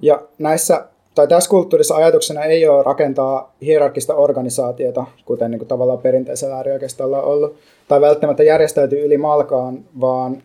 [0.01, 0.87] Ja näissä,
[1.19, 7.21] tai tässä kulttuurissa ajatuksena ei ole rakentaa hierarkista organisaatiota, kuten niin kuin tavallaan perinteisellä äärioikeistolla
[7.21, 7.55] on ollut,
[7.88, 10.43] tai välttämättä järjestäytyy yli malkaan, vaan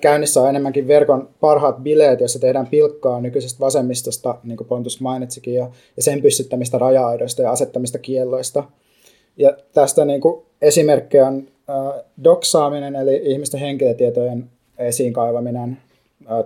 [0.00, 5.54] käynnissä on enemmänkin verkon parhaat bileet, joissa tehdään pilkkaa nykyisestä vasemmistosta, niin kuin Pontus mainitsikin,
[5.54, 8.64] ja, ja sen pystyttämistä raja-aidoista ja asettamista kielloista.
[9.36, 15.78] Ja tästä niin kuin esimerkkejä on äh, doksaaminen, eli ihmisten henkilötietojen esiin kaivaminen,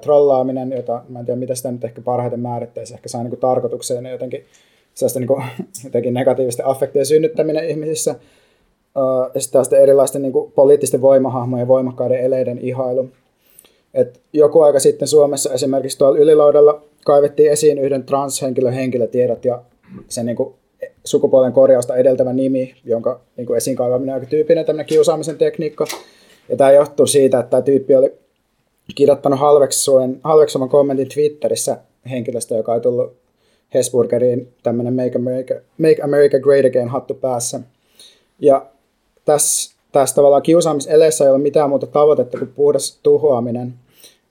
[0.01, 3.41] trollaaminen, jota mä en tiedä, mitä sitä nyt ehkä parhaiten määrittäisi, ehkä saa niin kuin
[3.41, 4.45] tarkoitukseen jotenkin
[4.95, 5.45] sellaista niin kuin,
[5.85, 8.15] jotenkin negatiivisten affektien synnyttäminen ihmisissä,
[9.35, 13.09] ja sitten tästä erilaisten niin kuin, poliittisten voimahahmojen voimakkaiden eleiden ihailu.
[13.95, 19.63] Et joku aika sitten Suomessa esimerkiksi tuolla ylilaudalla kaivettiin esiin yhden transhenkilön henkilötiedot ja
[20.09, 20.55] sen niin kuin,
[21.05, 25.85] sukupuolen korjausta edeltävä nimi, jonka niin kuin esiin kaivaminen on aika tyypinen tämmöinen kiusaamisen tekniikka.
[26.49, 28.13] Ja tämä johtuu siitä, että tämä tyyppi oli
[28.95, 29.41] kirjoittanut
[30.23, 31.79] halveksuvan kommentin Twitterissä
[32.11, 33.17] henkilöstä, joka oli tullut
[33.75, 37.61] Hesburgeriin tämmöinen Make America, Make America Great Again hattu päässä.
[38.39, 38.67] Ja
[39.25, 43.75] tässä, tässä tavallaan kiusaamiseleessä ei ole mitään muuta tavoitetta kuin puhdas tuhoaminen.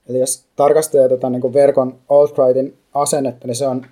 [0.09, 3.85] Eli jos tarkastelee tätä niin kuin verkon alt-rightin asennetta, niin se on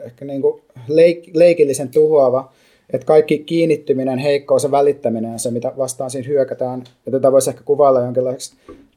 [0.00, 2.52] ehkä niin kuin leik- leikillisen tuhoava,
[2.92, 6.84] että kaikki kiinnittyminen, heikkous ja välittäminen on se, mitä vastaan siinä hyökätään.
[7.06, 8.54] Ja tätä voisi ehkä kuvailla jonkinlaiseksi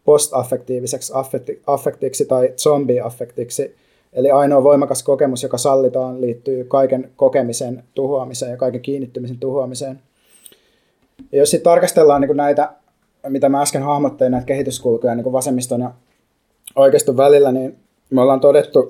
[0.07, 3.75] post-affektiiviseksi affekti- affektiksi tai zombie-affektiksi.
[4.13, 9.99] Eli ainoa voimakas kokemus, joka sallitaan, liittyy kaiken kokemisen tuhoamiseen ja kaiken kiinnittymisen tuhoamiseen.
[11.31, 12.73] Ja jos sitten tarkastellaan niin näitä,
[13.29, 15.91] mitä mä äsken hahmottelin, näitä kehityskulkuja niin vasemmiston ja
[16.75, 17.77] oikeiston välillä, niin
[18.09, 18.87] me ollaan todettu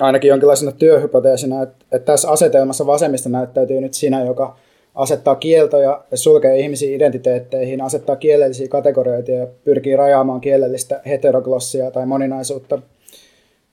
[0.00, 4.56] ainakin jonkinlaisena työhypoteesina, että, että tässä asetelmassa vasemmista näyttäytyy nyt sinä, joka
[4.94, 12.06] asettaa kieltoja ja sulkee ihmisiä identiteetteihin, asettaa kielellisiä kategorioita ja pyrkii rajaamaan kielellistä heteroglossia tai
[12.06, 12.78] moninaisuutta.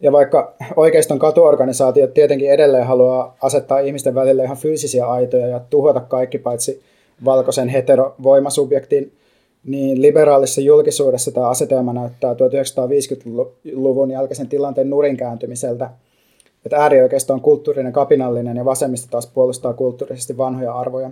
[0.01, 5.99] Ja vaikka oikeiston katuorganisaatiot tietenkin edelleen haluaa asettaa ihmisten välille ihan fyysisiä aitoja ja tuhota
[5.99, 6.81] kaikki paitsi
[7.25, 9.11] valkoisen heterovoimasubjektin,
[9.65, 15.89] niin liberaalissa julkisuudessa tämä asetelma näyttää 1950-luvun jälkeisen tilanteen nurin kääntymiseltä,
[16.65, 21.11] että äärioikeisto on kulttuurinen kapinallinen ja vasemmista taas puolustaa kulttuurisesti vanhoja arvoja.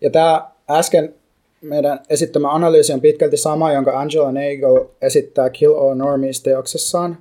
[0.00, 1.14] Ja tämä äsken
[1.60, 7.18] meidän esittämä analyysi on pitkälti sama, jonka Angela Nagel esittää Kill All Normies teoksessaan.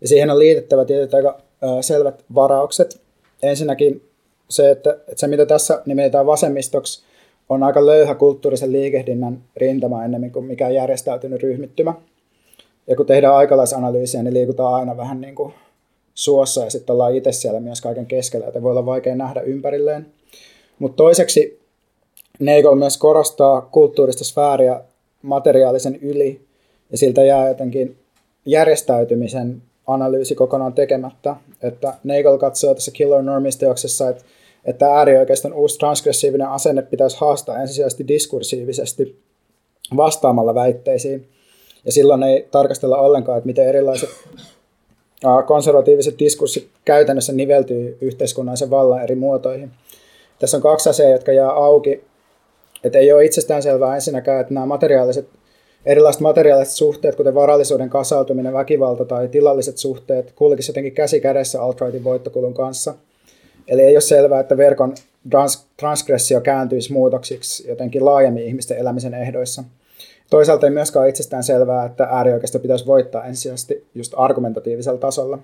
[0.00, 1.40] Ja siihen on liitettävä tietysti aika
[1.80, 3.00] selvät varaukset.
[3.42, 4.02] Ensinnäkin
[4.48, 7.02] se, että, että se mitä tässä nimetään vasemmistoksi,
[7.48, 11.94] on aika löyhä kulttuurisen liikehdinnän rintama ennemmin kuin mikään järjestäytynyt ryhmittymä.
[12.86, 15.54] Ja kun tehdään aikalaisanalyysiä, niin liikutaan aina vähän niin kuin
[16.14, 20.06] suossa ja sitten ollaan itse siellä myös kaiken keskellä, että voi olla vaikea nähdä ympärilleen.
[20.78, 21.60] Mutta toiseksi
[22.38, 24.80] Neiko myös korostaa kulttuurista sfääriä
[25.22, 26.40] materiaalisen yli
[26.92, 27.96] ja siltä jää jotenkin
[28.46, 31.36] järjestäytymisen analyysi kokonaan tekemättä.
[31.62, 34.24] Että Nagel katsoo tässä Killer Normies teoksessa, että
[34.64, 39.22] että äärioikeiston uusi transgressiivinen asenne pitäisi haastaa ensisijaisesti diskursiivisesti
[39.96, 41.28] vastaamalla väitteisiin.
[41.84, 44.08] Ja silloin ei tarkastella ollenkaan, että miten erilaiset
[45.46, 49.70] konservatiiviset diskurssit käytännössä niveltyy yhteiskunnallisen vallan eri muotoihin.
[50.38, 52.04] Tässä on kaksi asiaa, jotka jää auki.
[52.84, 55.28] Että ei ole itsestäänselvää ensinnäkään, että nämä materiaaliset,
[55.86, 62.04] erilaiset materiaaliset suhteet, kuten varallisuuden kasautuminen, väkivalta tai tilalliset suhteet, kulkisivat jotenkin käsi kädessä alt-rightin
[62.04, 62.94] voittokulun kanssa.
[63.68, 64.94] Eli ei ole selvää, että verkon
[65.30, 69.64] trans- transgressio kääntyisi muutoksiksi jotenkin laajemmin ihmisten elämisen ehdoissa–
[70.30, 75.38] Toisaalta ei myöskään ole itsestään selvää, että äärioikeisto pitäisi voittaa ensisijaisesti just argumentatiivisella tasolla.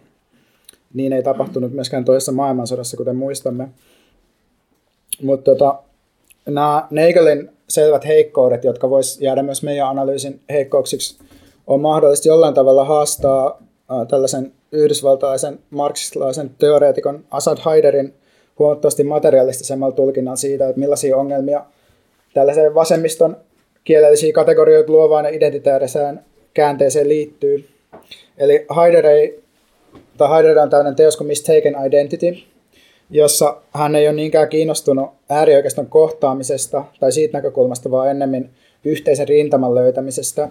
[0.94, 3.68] Niin ei tapahtunut myöskään toisessa maailmansodassa, kuten muistamme.
[5.22, 5.79] Mutta tota,
[6.46, 11.18] nämä Nagelin selvät heikkoudet, jotka vois jäädä myös meidän analyysin heikkouksiksi,
[11.66, 13.62] on mahdollista jollain tavalla haastaa
[14.09, 18.14] tällaisen yhdysvaltalaisen marksilaisen teoreetikon Asad Haiderin
[18.59, 21.64] huomattavasti materialistisemmalla tulkinnan siitä, että millaisia ongelmia
[22.35, 23.37] tällaisen vasemmiston
[23.87, 27.68] kielellisiä kategorioita luovaan ja identitäärisään käänteeseen liittyy.
[28.38, 29.42] Eli Heider, ei,
[30.16, 32.37] tai Heider on tämmöinen teos kuin Mistaken Identity,
[33.11, 38.51] jossa hän ei ole niinkään kiinnostunut äärioikeiston kohtaamisesta tai siitä näkökulmasta, vaan ennemmin
[38.85, 40.49] yhteisen rintaman löytämisestä.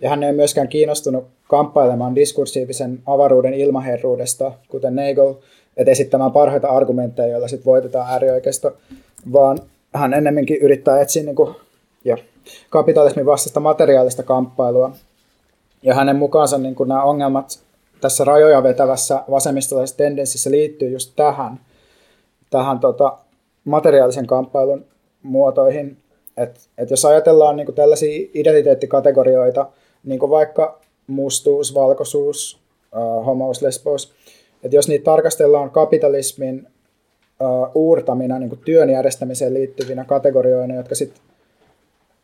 [0.00, 5.34] Ja hän ei ole myöskään kiinnostunut kamppailemaan diskursiivisen avaruuden ilmaherruudesta, kuten Nagel,
[5.76, 8.76] että esittämään parhaita argumentteja, joilla sitten voitetaan äärioikeisto,
[9.32, 9.58] vaan
[9.94, 11.54] hän ennemminkin yrittää etsiä niin kuin,
[12.04, 12.16] ja
[12.70, 14.92] kapitalismin vastaista materiaalista kamppailua.
[15.82, 17.62] Ja hänen mukaansa niin kuin nämä ongelmat
[18.00, 21.60] tässä rajoja vetävässä vasemmistolaisessa tendenssissä liittyy just tähän,
[22.50, 23.18] tähän tota,
[23.64, 24.84] materiaalisen kamppailun
[25.22, 25.96] muotoihin.
[26.36, 29.66] Et, et jos ajatellaan niin kuin tällaisia identiteettikategorioita,
[30.04, 32.60] niin kuin vaikka mustuus, valkoisuus,
[32.96, 34.12] uh, homous, lesbos,
[34.62, 36.68] että jos niitä tarkastellaan kapitalismin
[37.40, 41.22] uh, uurtamina niin kuin työn järjestämiseen liittyvinä kategorioina, jotka sitten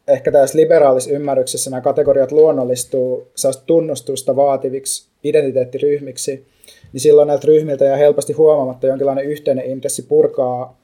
[0.09, 3.29] ehkä tässä liberaalis ymmärryksessä nämä kategoriat luonnollistuu
[3.67, 6.47] tunnustusta vaativiksi identiteettiryhmiksi,
[6.93, 10.79] niin silloin näiltä ryhmiltä jää helposti huomaamatta jonkinlainen yhteinen intressi purkaa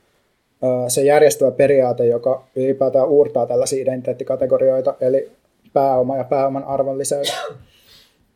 [0.88, 5.30] se järjestävä periaate, joka ylipäätään uurtaa tällaisia identiteettikategorioita, eli
[5.72, 7.32] pääoma ja pääoman arvon lisäys.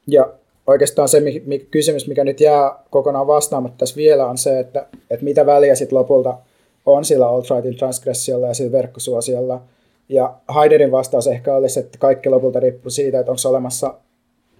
[0.07, 0.33] Ja
[0.67, 1.23] oikeastaan se
[1.71, 5.99] kysymys, mikä nyt jää kokonaan vastaamatta tässä vielä, on se, että, että mitä väliä sitten
[5.99, 6.39] lopulta
[6.87, 9.63] on sillä alt-rightin transgressiolla ja sillä verkkosuosiolla–
[10.09, 13.95] ja Haiderin vastaus ehkä olisi, että kaikki lopulta riippuu siitä, että onko olemassa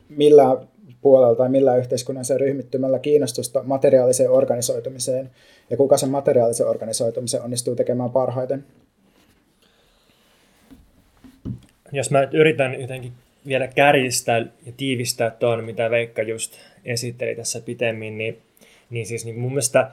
[0.09, 0.59] millään
[1.01, 5.31] puolella tai millään yhteiskunnallisella ryhmittymällä kiinnostusta materiaaliseen organisoitumiseen
[5.71, 8.65] ja kuka sen materiaalisen organisoitumisen onnistuu tekemään parhaiten.
[11.93, 13.13] Jos mä yritän jotenkin
[13.47, 16.53] vielä kärjistää ja tiivistää tuon, mitä Veikka just
[16.85, 18.39] esitteli tässä pitemmin, niin,
[18.91, 19.91] niin siis niin mun mielestä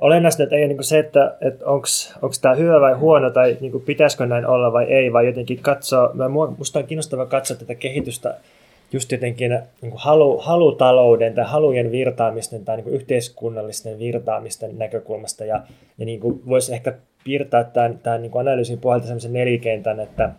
[0.00, 3.72] olennaista että ei ole niin se, että, että onko tämä hyvä vai huono tai niin
[3.72, 6.12] kuin pitäisikö näin olla vai ei, vaan jotenkin katsoa,
[6.50, 8.34] minusta on kiinnostavaa katsoa tätä kehitystä
[8.92, 15.44] just jotenkin niin kuin halu, halutalouden tai halujen virtaamisten tai niin kuin yhteiskunnallisten virtaamisten näkökulmasta.
[15.44, 15.62] Ja,
[15.98, 20.30] ja niin voisi ehkä piirtää tämän, tämän niin kuin analyysin pohjalta sellaisen nelikentän, että,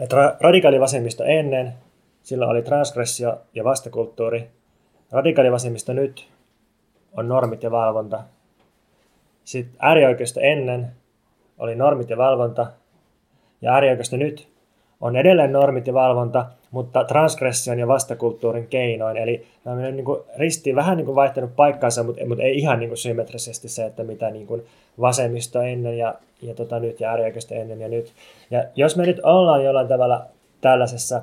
[0.00, 1.72] että ra, radikaalivasemmisto ennen,
[2.22, 4.46] silloin oli transgressio ja vastakulttuuri,
[5.12, 6.28] radikaalivasemmisto nyt
[7.16, 8.22] on normit ja valvonta,
[9.44, 10.88] sitten äärioikeisto ennen
[11.58, 12.66] oli normit ja valvonta,
[13.62, 14.48] ja äärioikeisto nyt
[15.00, 19.16] on edelleen normit ja valvonta, mutta transgression ja vastakulttuurin keinoin.
[19.16, 22.78] Eli tämä on niin kuin risti vähän niin kuin vaihtanut paikkaansa, mutta, mutta ei ihan
[22.78, 24.62] niin kuin symmetrisesti se, että mitä niin kuin
[25.00, 28.12] vasemmisto ennen ja, ja tota nyt ja äärioikeisto ennen ja nyt.
[28.50, 30.26] Ja jos me nyt ollaan jollain tavalla
[30.60, 31.22] tällaisessa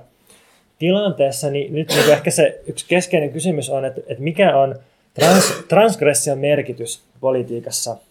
[0.79, 4.75] tilanteessa, niin nyt niin ehkä se yksi keskeinen kysymys on, että, että mikä on
[5.13, 7.97] trans, transgression merkitys politiikassa–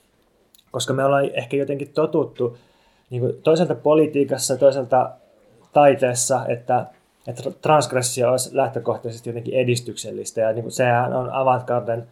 [0.70, 2.56] koska me ollaan ehkä jotenkin totuttu
[3.10, 5.10] niin kuin toisaalta politiikassa, toisaalta
[5.72, 6.86] taiteessa, että,
[7.28, 10.40] että transgressio olisi lähtökohtaisesti jotenkin edistyksellistä.
[10.40, 12.06] Ja niin kuin sehän on avantgarden,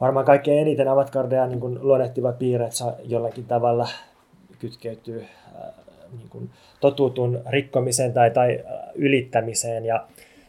[0.00, 3.88] varmaan kaikkein eniten avantgardea niin kuin luonnehtiva piirre, että se jollakin tavalla
[4.58, 5.62] kytkeytyy äh,
[6.18, 9.84] niin kuin totutun rikkomiseen tai, tai äh, ylittämiseen.
[9.84, 9.94] Ja,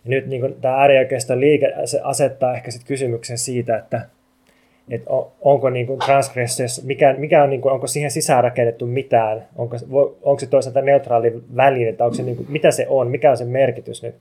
[0.05, 4.05] ja nyt niin kuin tämä äärioikeiston liike se asettaa ehkä sit kysymyksen siitä, että
[4.91, 5.09] että
[5.41, 9.77] onko niin kuin transgressiossa, mikä, mikä on, niin kuin, onko siihen sisään rakennettu mitään, onko,
[10.21, 13.37] onko se toisaalta neutraali väline, että onko se, niin kuin, mitä se on, mikä on
[13.37, 14.15] se merkitys nyt.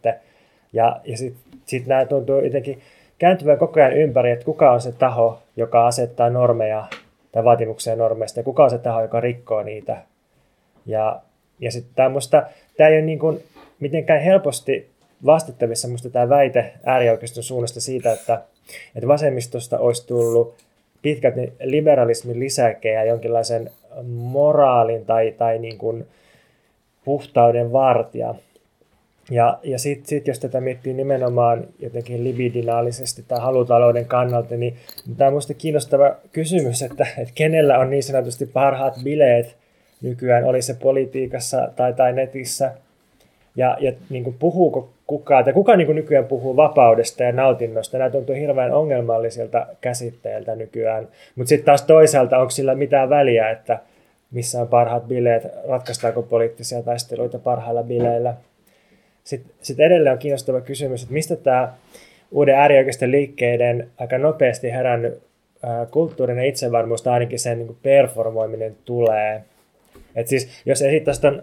[0.72, 2.80] Ja, ja sitten sit nämä tuntuu jotenkin
[3.18, 6.84] kääntyvän koko ajan ympäri, että kuka on se taho, joka asettaa normeja
[7.32, 9.96] tai vaatimuksia normeista, ja kuka on se taho, joka rikkoo niitä.
[10.86, 11.20] Ja,
[11.60, 13.42] ja sitten tämä, ei ole niin kuin
[13.80, 14.90] mitenkään helposti
[15.26, 18.42] vastattavissa musta tämä väite äärioikeiston suunnasta siitä, että,
[18.94, 20.54] että vasemmistosta olisi tullut
[21.02, 23.70] pitkälti liberalismin lisäkeä ja jonkinlaisen
[24.06, 26.06] moraalin tai, tai niin kuin
[27.04, 28.34] puhtauden vartija.
[29.30, 34.76] Ja, ja sitten sit, jos tätä miettii nimenomaan jotenkin libidinaalisesti tai halutalouden kannalta, niin,
[35.06, 39.56] niin tämä on minusta kiinnostava kysymys, että, että kenellä on niin sanotusti parhaat bileet
[40.02, 42.72] nykyään, oli se politiikassa tai, tai netissä,
[43.56, 47.98] ja, ja niin kuin puhuuko kukaan, tai kuka niin kuin nykyään puhuu vapaudesta ja nautinnosta,
[47.98, 53.78] nämä tuntuu hirveän ongelmallisilta käsitteiltä nykyään, mutta sitten taas toisaalta, onko sillä mitään väliä, että
[54.30, 58.34] missä on parhaat bileet, ratkaistaanko poliittisia taisteluita parhailla bileillä.
[59.24, 61.72] Sitten, sitten edelleen on kiinnostava kysymys, että mistä tämä
[62.30, 65.22] uuden äärioikeisten liikkeiden aika nopeasti herännyt
[65.90, 69.42] kulttuurinen itsevarmuus tai ainakin sen niin performoiminen tulee.
[70.16, 71.42] Et siis, jos esittäisi tuon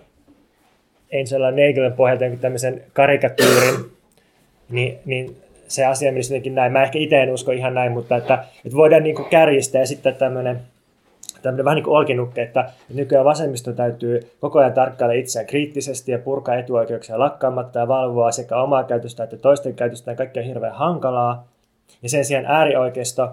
[1.19, 3.91] Angela Nagelin pohjalta tämmöisen karikatyyrin,
[4.69, 6.71] niin, niin se asia menisi jotenkin näin.
[6.71, 8.33] Mä ehkä itse en usko ihan näin, mutta että,
[8.65, 10.59] että voidaan niin kärjistää ja sitten tämmöinen
[11.41, 16.19] tämmöinen vähän niin kuin olkinukke, että nykyään vasemmisto täytyy koko ajan tarkkailla itseään kriittisesti ja
[16.19, 21.47] purkaa etuoikeuksia lakkaamatta ja valvoa sekä omaa käytöstä että toisten käytöstä ja kaikkea hirveän hankalaa.
[22.03, 23.31] Ja sen sijaan äärioikeisto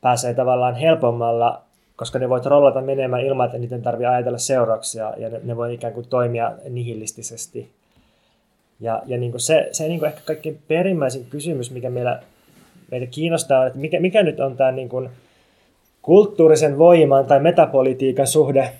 [0.00, 1.62] pääsee tavallaan helpommalla,
[1.98, 5.74] koska ne voi trollata menemään ilman, että niiden tarvitsee ajatella seurauksia ja ne, ne voi
[5.74, 7.70] ikään kuin toimia nihilistisesti.
[8.80, 12.22] Ja, ja niin kuin se, se niin kuin ehkä kaikkein perimmäisin kysymys, mikä meillä,
[12.90, 15.08] meitä kiinnostaa, on, että mikä, mikä nyt on tämä niin kuin
[16.02, 18.72] kulttuurisen voiman tai metapolitiikan suhde,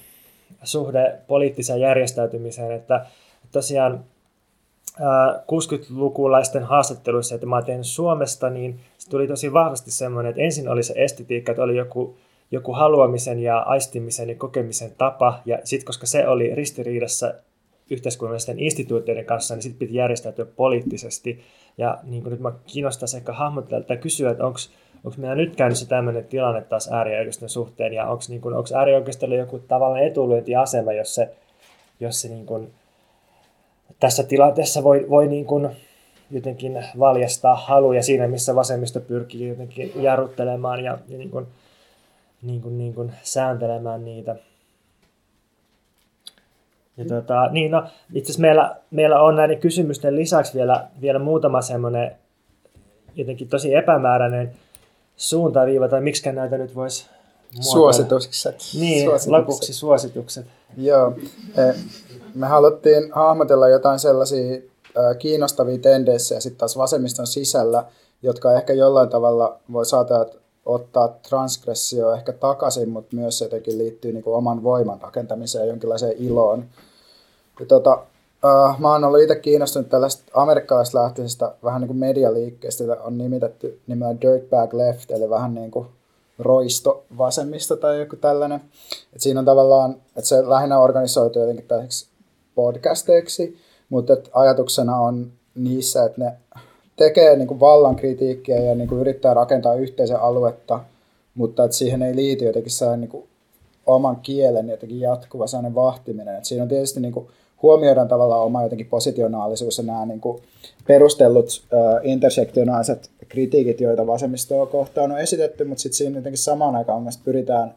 [0.65, 2.73] suhde poliittiseen järjestäytymiseen.
[2.73, 3.07] Että
[3.53, 4.05] tosiaan
[5.43, 10.69] 60-lukulaisten haastatteluissa, että mä oon tehnyt Suomesta, niin se tuli tosi vahvasti semmoinen, että ensin
[10.69, 12.17] oli se estetiikka, että oli joku,
[12.51, 17.35] joku haluamisen ja aistimisen ja kokemisen tapa, ja sitten koska se oli ristiriidassa
[17.91, 21.41] yhteiskunnallisten instituutioiden kanssa, niin sitten piti järjestäytyä poliittisesti.
[21.79, 24.59] Ja niin nyt mä kiinnostaisin ehkä hahmotella tai kysyä, että onko
[25.05, 28.41] onko meillä nyt käynnissä tämmöinen tilanne taas äärioikeiston suhteen, ja onko niin
[28.77, 31.31] äärioikeistolla joku tavallaan etulyöntiasema, jos se,
[32.01, 32.71] jos se niin kuin,
[34.01, 35.69] tässä tilanteessa voi, voi niin kuin
[36.31, 41.47] jotenkin valjastaa haluja siinä, missä vasemmisto pyrkii jotenkin jarruttelemaan ja, ja niin kuin,
[42.43, 44.37] niin kuin, niin kuin sääntelemään niitä.
[46.97, 47.83] Ja tota, niin no,
[48.15, 52.17] itse asiassa meillä, meillä on näiden kysymysten lisäksi vielä, vielä muutama semmoinen
[53.15, 54.55] jotenkin tosi epämääräinen
[55.17, 57.07] suuntaviiva, tai miksi näitä nyt voisi
[57.61, 58.57] Suositukset.
[58.75, 59.31] Niin, suositukset.
[59.31, 60.47] lopuksi suositukset.
[60.77, 61.13] Joo.
[61.57, 61.75] E,
[62.35, 64.61] me haluttiin hahmotella jotain sellaisia
[65.19, 67.85] kiinnostavia tendenssejä sitten taas vasemmiston sisällä,
[68.23, 70.27] jotka ehkä jollain tavalla voi saada
[70.69, 76.17] ottaa transgressio ehkä takaisin, mutta myös jotenkin liittyy niin kuin oman voiman rakentamiseen ja jonkinlaiseen
[76.19, 76.65] iloon.
[77.61, 78.03] Ja tota,
[78.45, 83.81] Uh, mä oon ollut itse kiinnostunut tällaista amerikkalaislähtöisestä vähän niin kuin medialiikkeestä, jota on nimitetty
[83.87, 85.87] nimellä Dirtbag Left, eli vähän niin kuin
[86.39, 88.61] roisto vasemmista tai joku tällainen.
[89.13, 91.67] Et siinä on tavallaan, että se lähinnä organisoitu jotenkin
[92.55, 96.33] podcasteiksi, mutta ajatuksena on niissä, että ne
[96.99, 100.81] tekee niin kuin vallan kritiikkiä ja niin kuin yrittää rakentaa yhteisen aluetta,
[101.35, 103.25] mutta että siihen ei liity jotenkin sellainen niin kuin
[103.87, 106.37] oman kielen jotenkin jatkuva sellainen vahtiminen.
[106.37, 107.27] Et siinä on tietysti niin kuin
[107.63, 110.43] huomioidaan tavallaan oma jotenkin positionaalisuus ja nämä niin kuin
[110.87, 117.03] perustellut uh, intersektionaaliset kritiikit, joita vasemmistoa kohtaan on esitetty, mutta sitten siinä jotenkin samaan aikaan
[117.03, 117.75] myös pyritään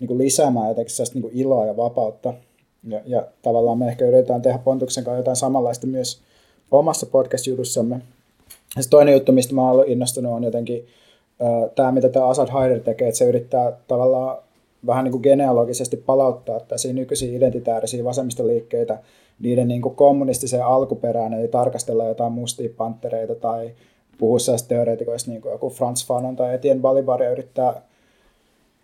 [0.00, 2.34] niin kuin lisäämään jotenkin sellaista niin kuin iloa ja vapautta.
[2.88, 6.20] Ja, ja tavallaan me ehkä yritetään tehdä Pontuksen kanssa jotain samanlaista myös
[6.70, 8.00] omassa podcast-jutussamme.
[8.76, 10.86] Ja toinen juttu, mistä mä olen innostunut, on jotenkin
[11.74, 14.38] tämä, mitä tämä Asad Haider tekee, että se yrittää tavallaan
[14.86, 18.98] vähän niin kuin genealogisesti palauttaa tässä nykyisiä identitäärisiä vasemmistoliikkeitä
[19.40, 23.70] niiden niin kuin kommunistiseen alkuperään, eli tarkastella jotain mustia panttereita tai
[24.18, 27.82] puhua sellaista teoreetikoista niin kuin joku Franz Fanon tai Etienne Balibar yrittää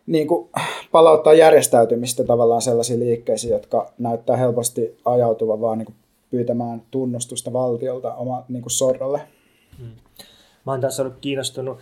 [0.07, 0.49] niin kuin
[0.93, 5.97] palauttaa järjestäytymistä tavallaan sellaisiin liikkeisiin, jotka näyttää helposti ajautuvan vaan niin kuin
[6.31, 9.21] pyytämään tunnustusta valtiolta oma niin kuin sorralle.
[9.79, 9.93] Hmm.
[10.67, 11.79] Mä oon tässä ollut kiinnostunut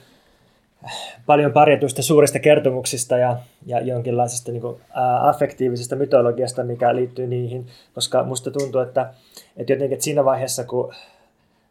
[1.26, 3.36] paljon parjatuista suurista kertomuksista ja,
[3.66, 9.14] ja jonkinlaisesta niin kuin, ää, affektiivisesta mytologiasta, mikä liittyy niihin, koska musta tuntuu, että,
[9.56, 10.94] että jotenkin että siinä vaiheessa, kun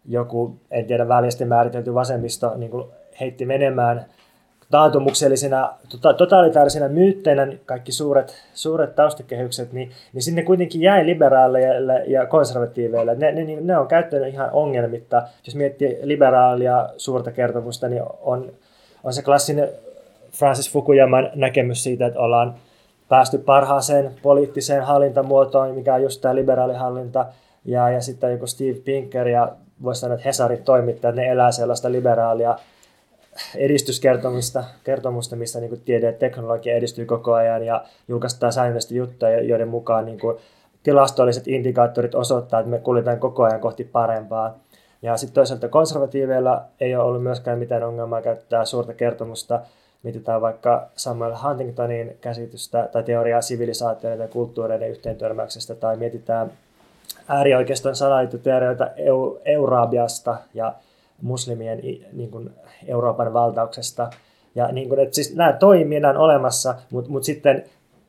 [0.06, 2.88] joku, en tiedä, väljästi määritelty vasemmisto niin kuin
[3.20, 4.06] heitti menemään
[4.76, 12.26] taantumuksellisina, tota, totalitaarisina myytteinä kaikki suuret, suuret taustakehykset, niin, niin sinne kuitenkin jäi liberaaleille ja
[12.26, 13.16] konservatiiveille.
[13.16, 15.22] Ne, ne, ne on käyttänyt ihan ongelmitta.
[15.46, 18.52] Jos miettii liberaalia suurta kertomusta, niin on
[19.04, 19.70] on se klassinen
[20.32, 22.56] Francis Fukuyaman näkemys siitä, että ollaan
[23.10, 27.26] päästy parhaaseen poliittiseen hallintamuotoon, mikä on just tämä liberaalihallinta,
[27.66, 29.52] ja, ja sitten joku Steve Pinker ja
[29.84, 32.58] voisi sanoa, että Hesarin toimittajat, ne elää sellaista liberaalia
[33.56, 39.68] edistyskertomusta, kertomusta, missä niin tiede ja teknologia edistyy koko ajan ja julkaistaan säännöllisesti juttuja, joiden
[39.68, 40.38] mukaan niin kuin
[40.84, 44.60] tilastolliset indikaattorit osoittaa, että me kuljetaan koko ajan kohti parempaa.
[45.02, 49.62] Ja sitten toisaalta konservatiiveilla ei ole ollut myöskään mitään ongelmaa käyttää suurta kertomusta.
[50.04, 56.52] Mietitään vaikka Samuel Huntingtonin käsitystä tai teoriaa sivilisaatioiden ja kulttuureiden yhteentörmäyksestä, tai mietitään
[57.28, 58.90] äärioikeiston salaliittoteorioita
[59.46, 60.74] Euraabiasta ja
[61.22, 61.80] muslimien
[62.14, 62.50] niin kuin
[62.88, 64.10] Euroopan valtauksesta.
[64.56, 67.64] Ja niin kuin, että siis nämä toimii, nämä on olemassa, mutta, mutta sitten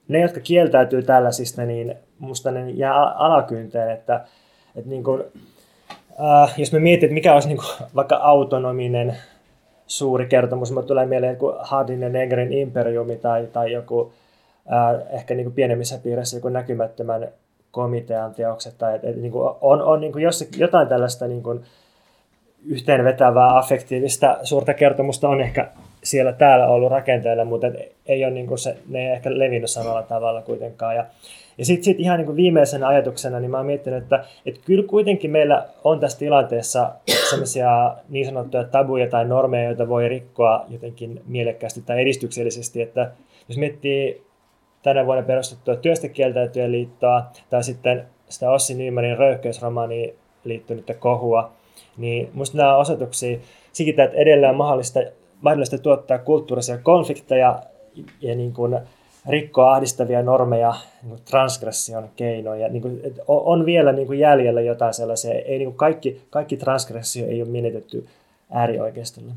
[0.08, 4.24] ne, jotka kieltäytyy tällaisista, niin musta ne jää alakynteen, että,
[4.76, 5.24] että niin kuin,
[6.20, 9.16] äh, jos me mietit, mikä olisi niin kuin, vaikka autonominen
[9.86, 14.12] suuri kertomus, mutta tulee mieleen joku Hardin ja Negrin imperiumi tai, tai joku
[14.72, 17.28] äh, ehkä niin kuin pienemmissä piirissä joku näkymättömän
[17.70, 21.42] komitean teokset, tai että, että niin kuin on, on niin kuin jossakin, jotain tällaista niin
[21.42, 21.64] kuin
[22.66, 25.68] yhteenvetävää affektiivista suurta kertomusta on ehkä
[26.04, 27.66] siellä täällä ollut rakenteella, mutta
[28.06, 30.96] ei ole niin kuin se, ne ei ehkä levinnyt samalla tavalla kuitenkaan.
[30.96, 31.06] Ja,
[31.58, 34.88] ja sitten sit ihan niin kuin viimeisenä ajatuksena, niin mä oon miettinyt, että, että kyllä
[34.88, 36.92] kuitenkin meillä on tässä tilanteessa
[37.30, 43.10] sellaisia niin sanottuja tabuja tai normeja, joita voi rikkoa jotenkin mielekkäästi tai edistyksellisesti, että
[43.48, 44.26] jos miettii
[44.82, 46.08] tänä vuonna perustettua työstä
[46.66, 50.14] liittoa tai sitten sitä Ossi Nymanin röyhkeysromaaniin
[50.44, 51.52] liittynyttä kohua,
[51.96, 53.38] niin minusta nämä osoituksia
[53.72, 55.00] siitä, että edelleen on mahdollista,
[55.40, 57.62] mahdollista tuottaa kulttuurisia konflikteja
[58.20, 58.78] ja niin kuin
[59.28, 62.60] rikkoa ahdistavia normeja niin transgression keinoin.
[62.60, 65.34] Ja niin kuin, on vielä niin kuin jäljellä jotain sellaisia.
[65.34, 68.06] Ei, niin kuin kaikki, kaikki transgressio ei ole menetetty
[68.50, 69.32] äärioikeistolle.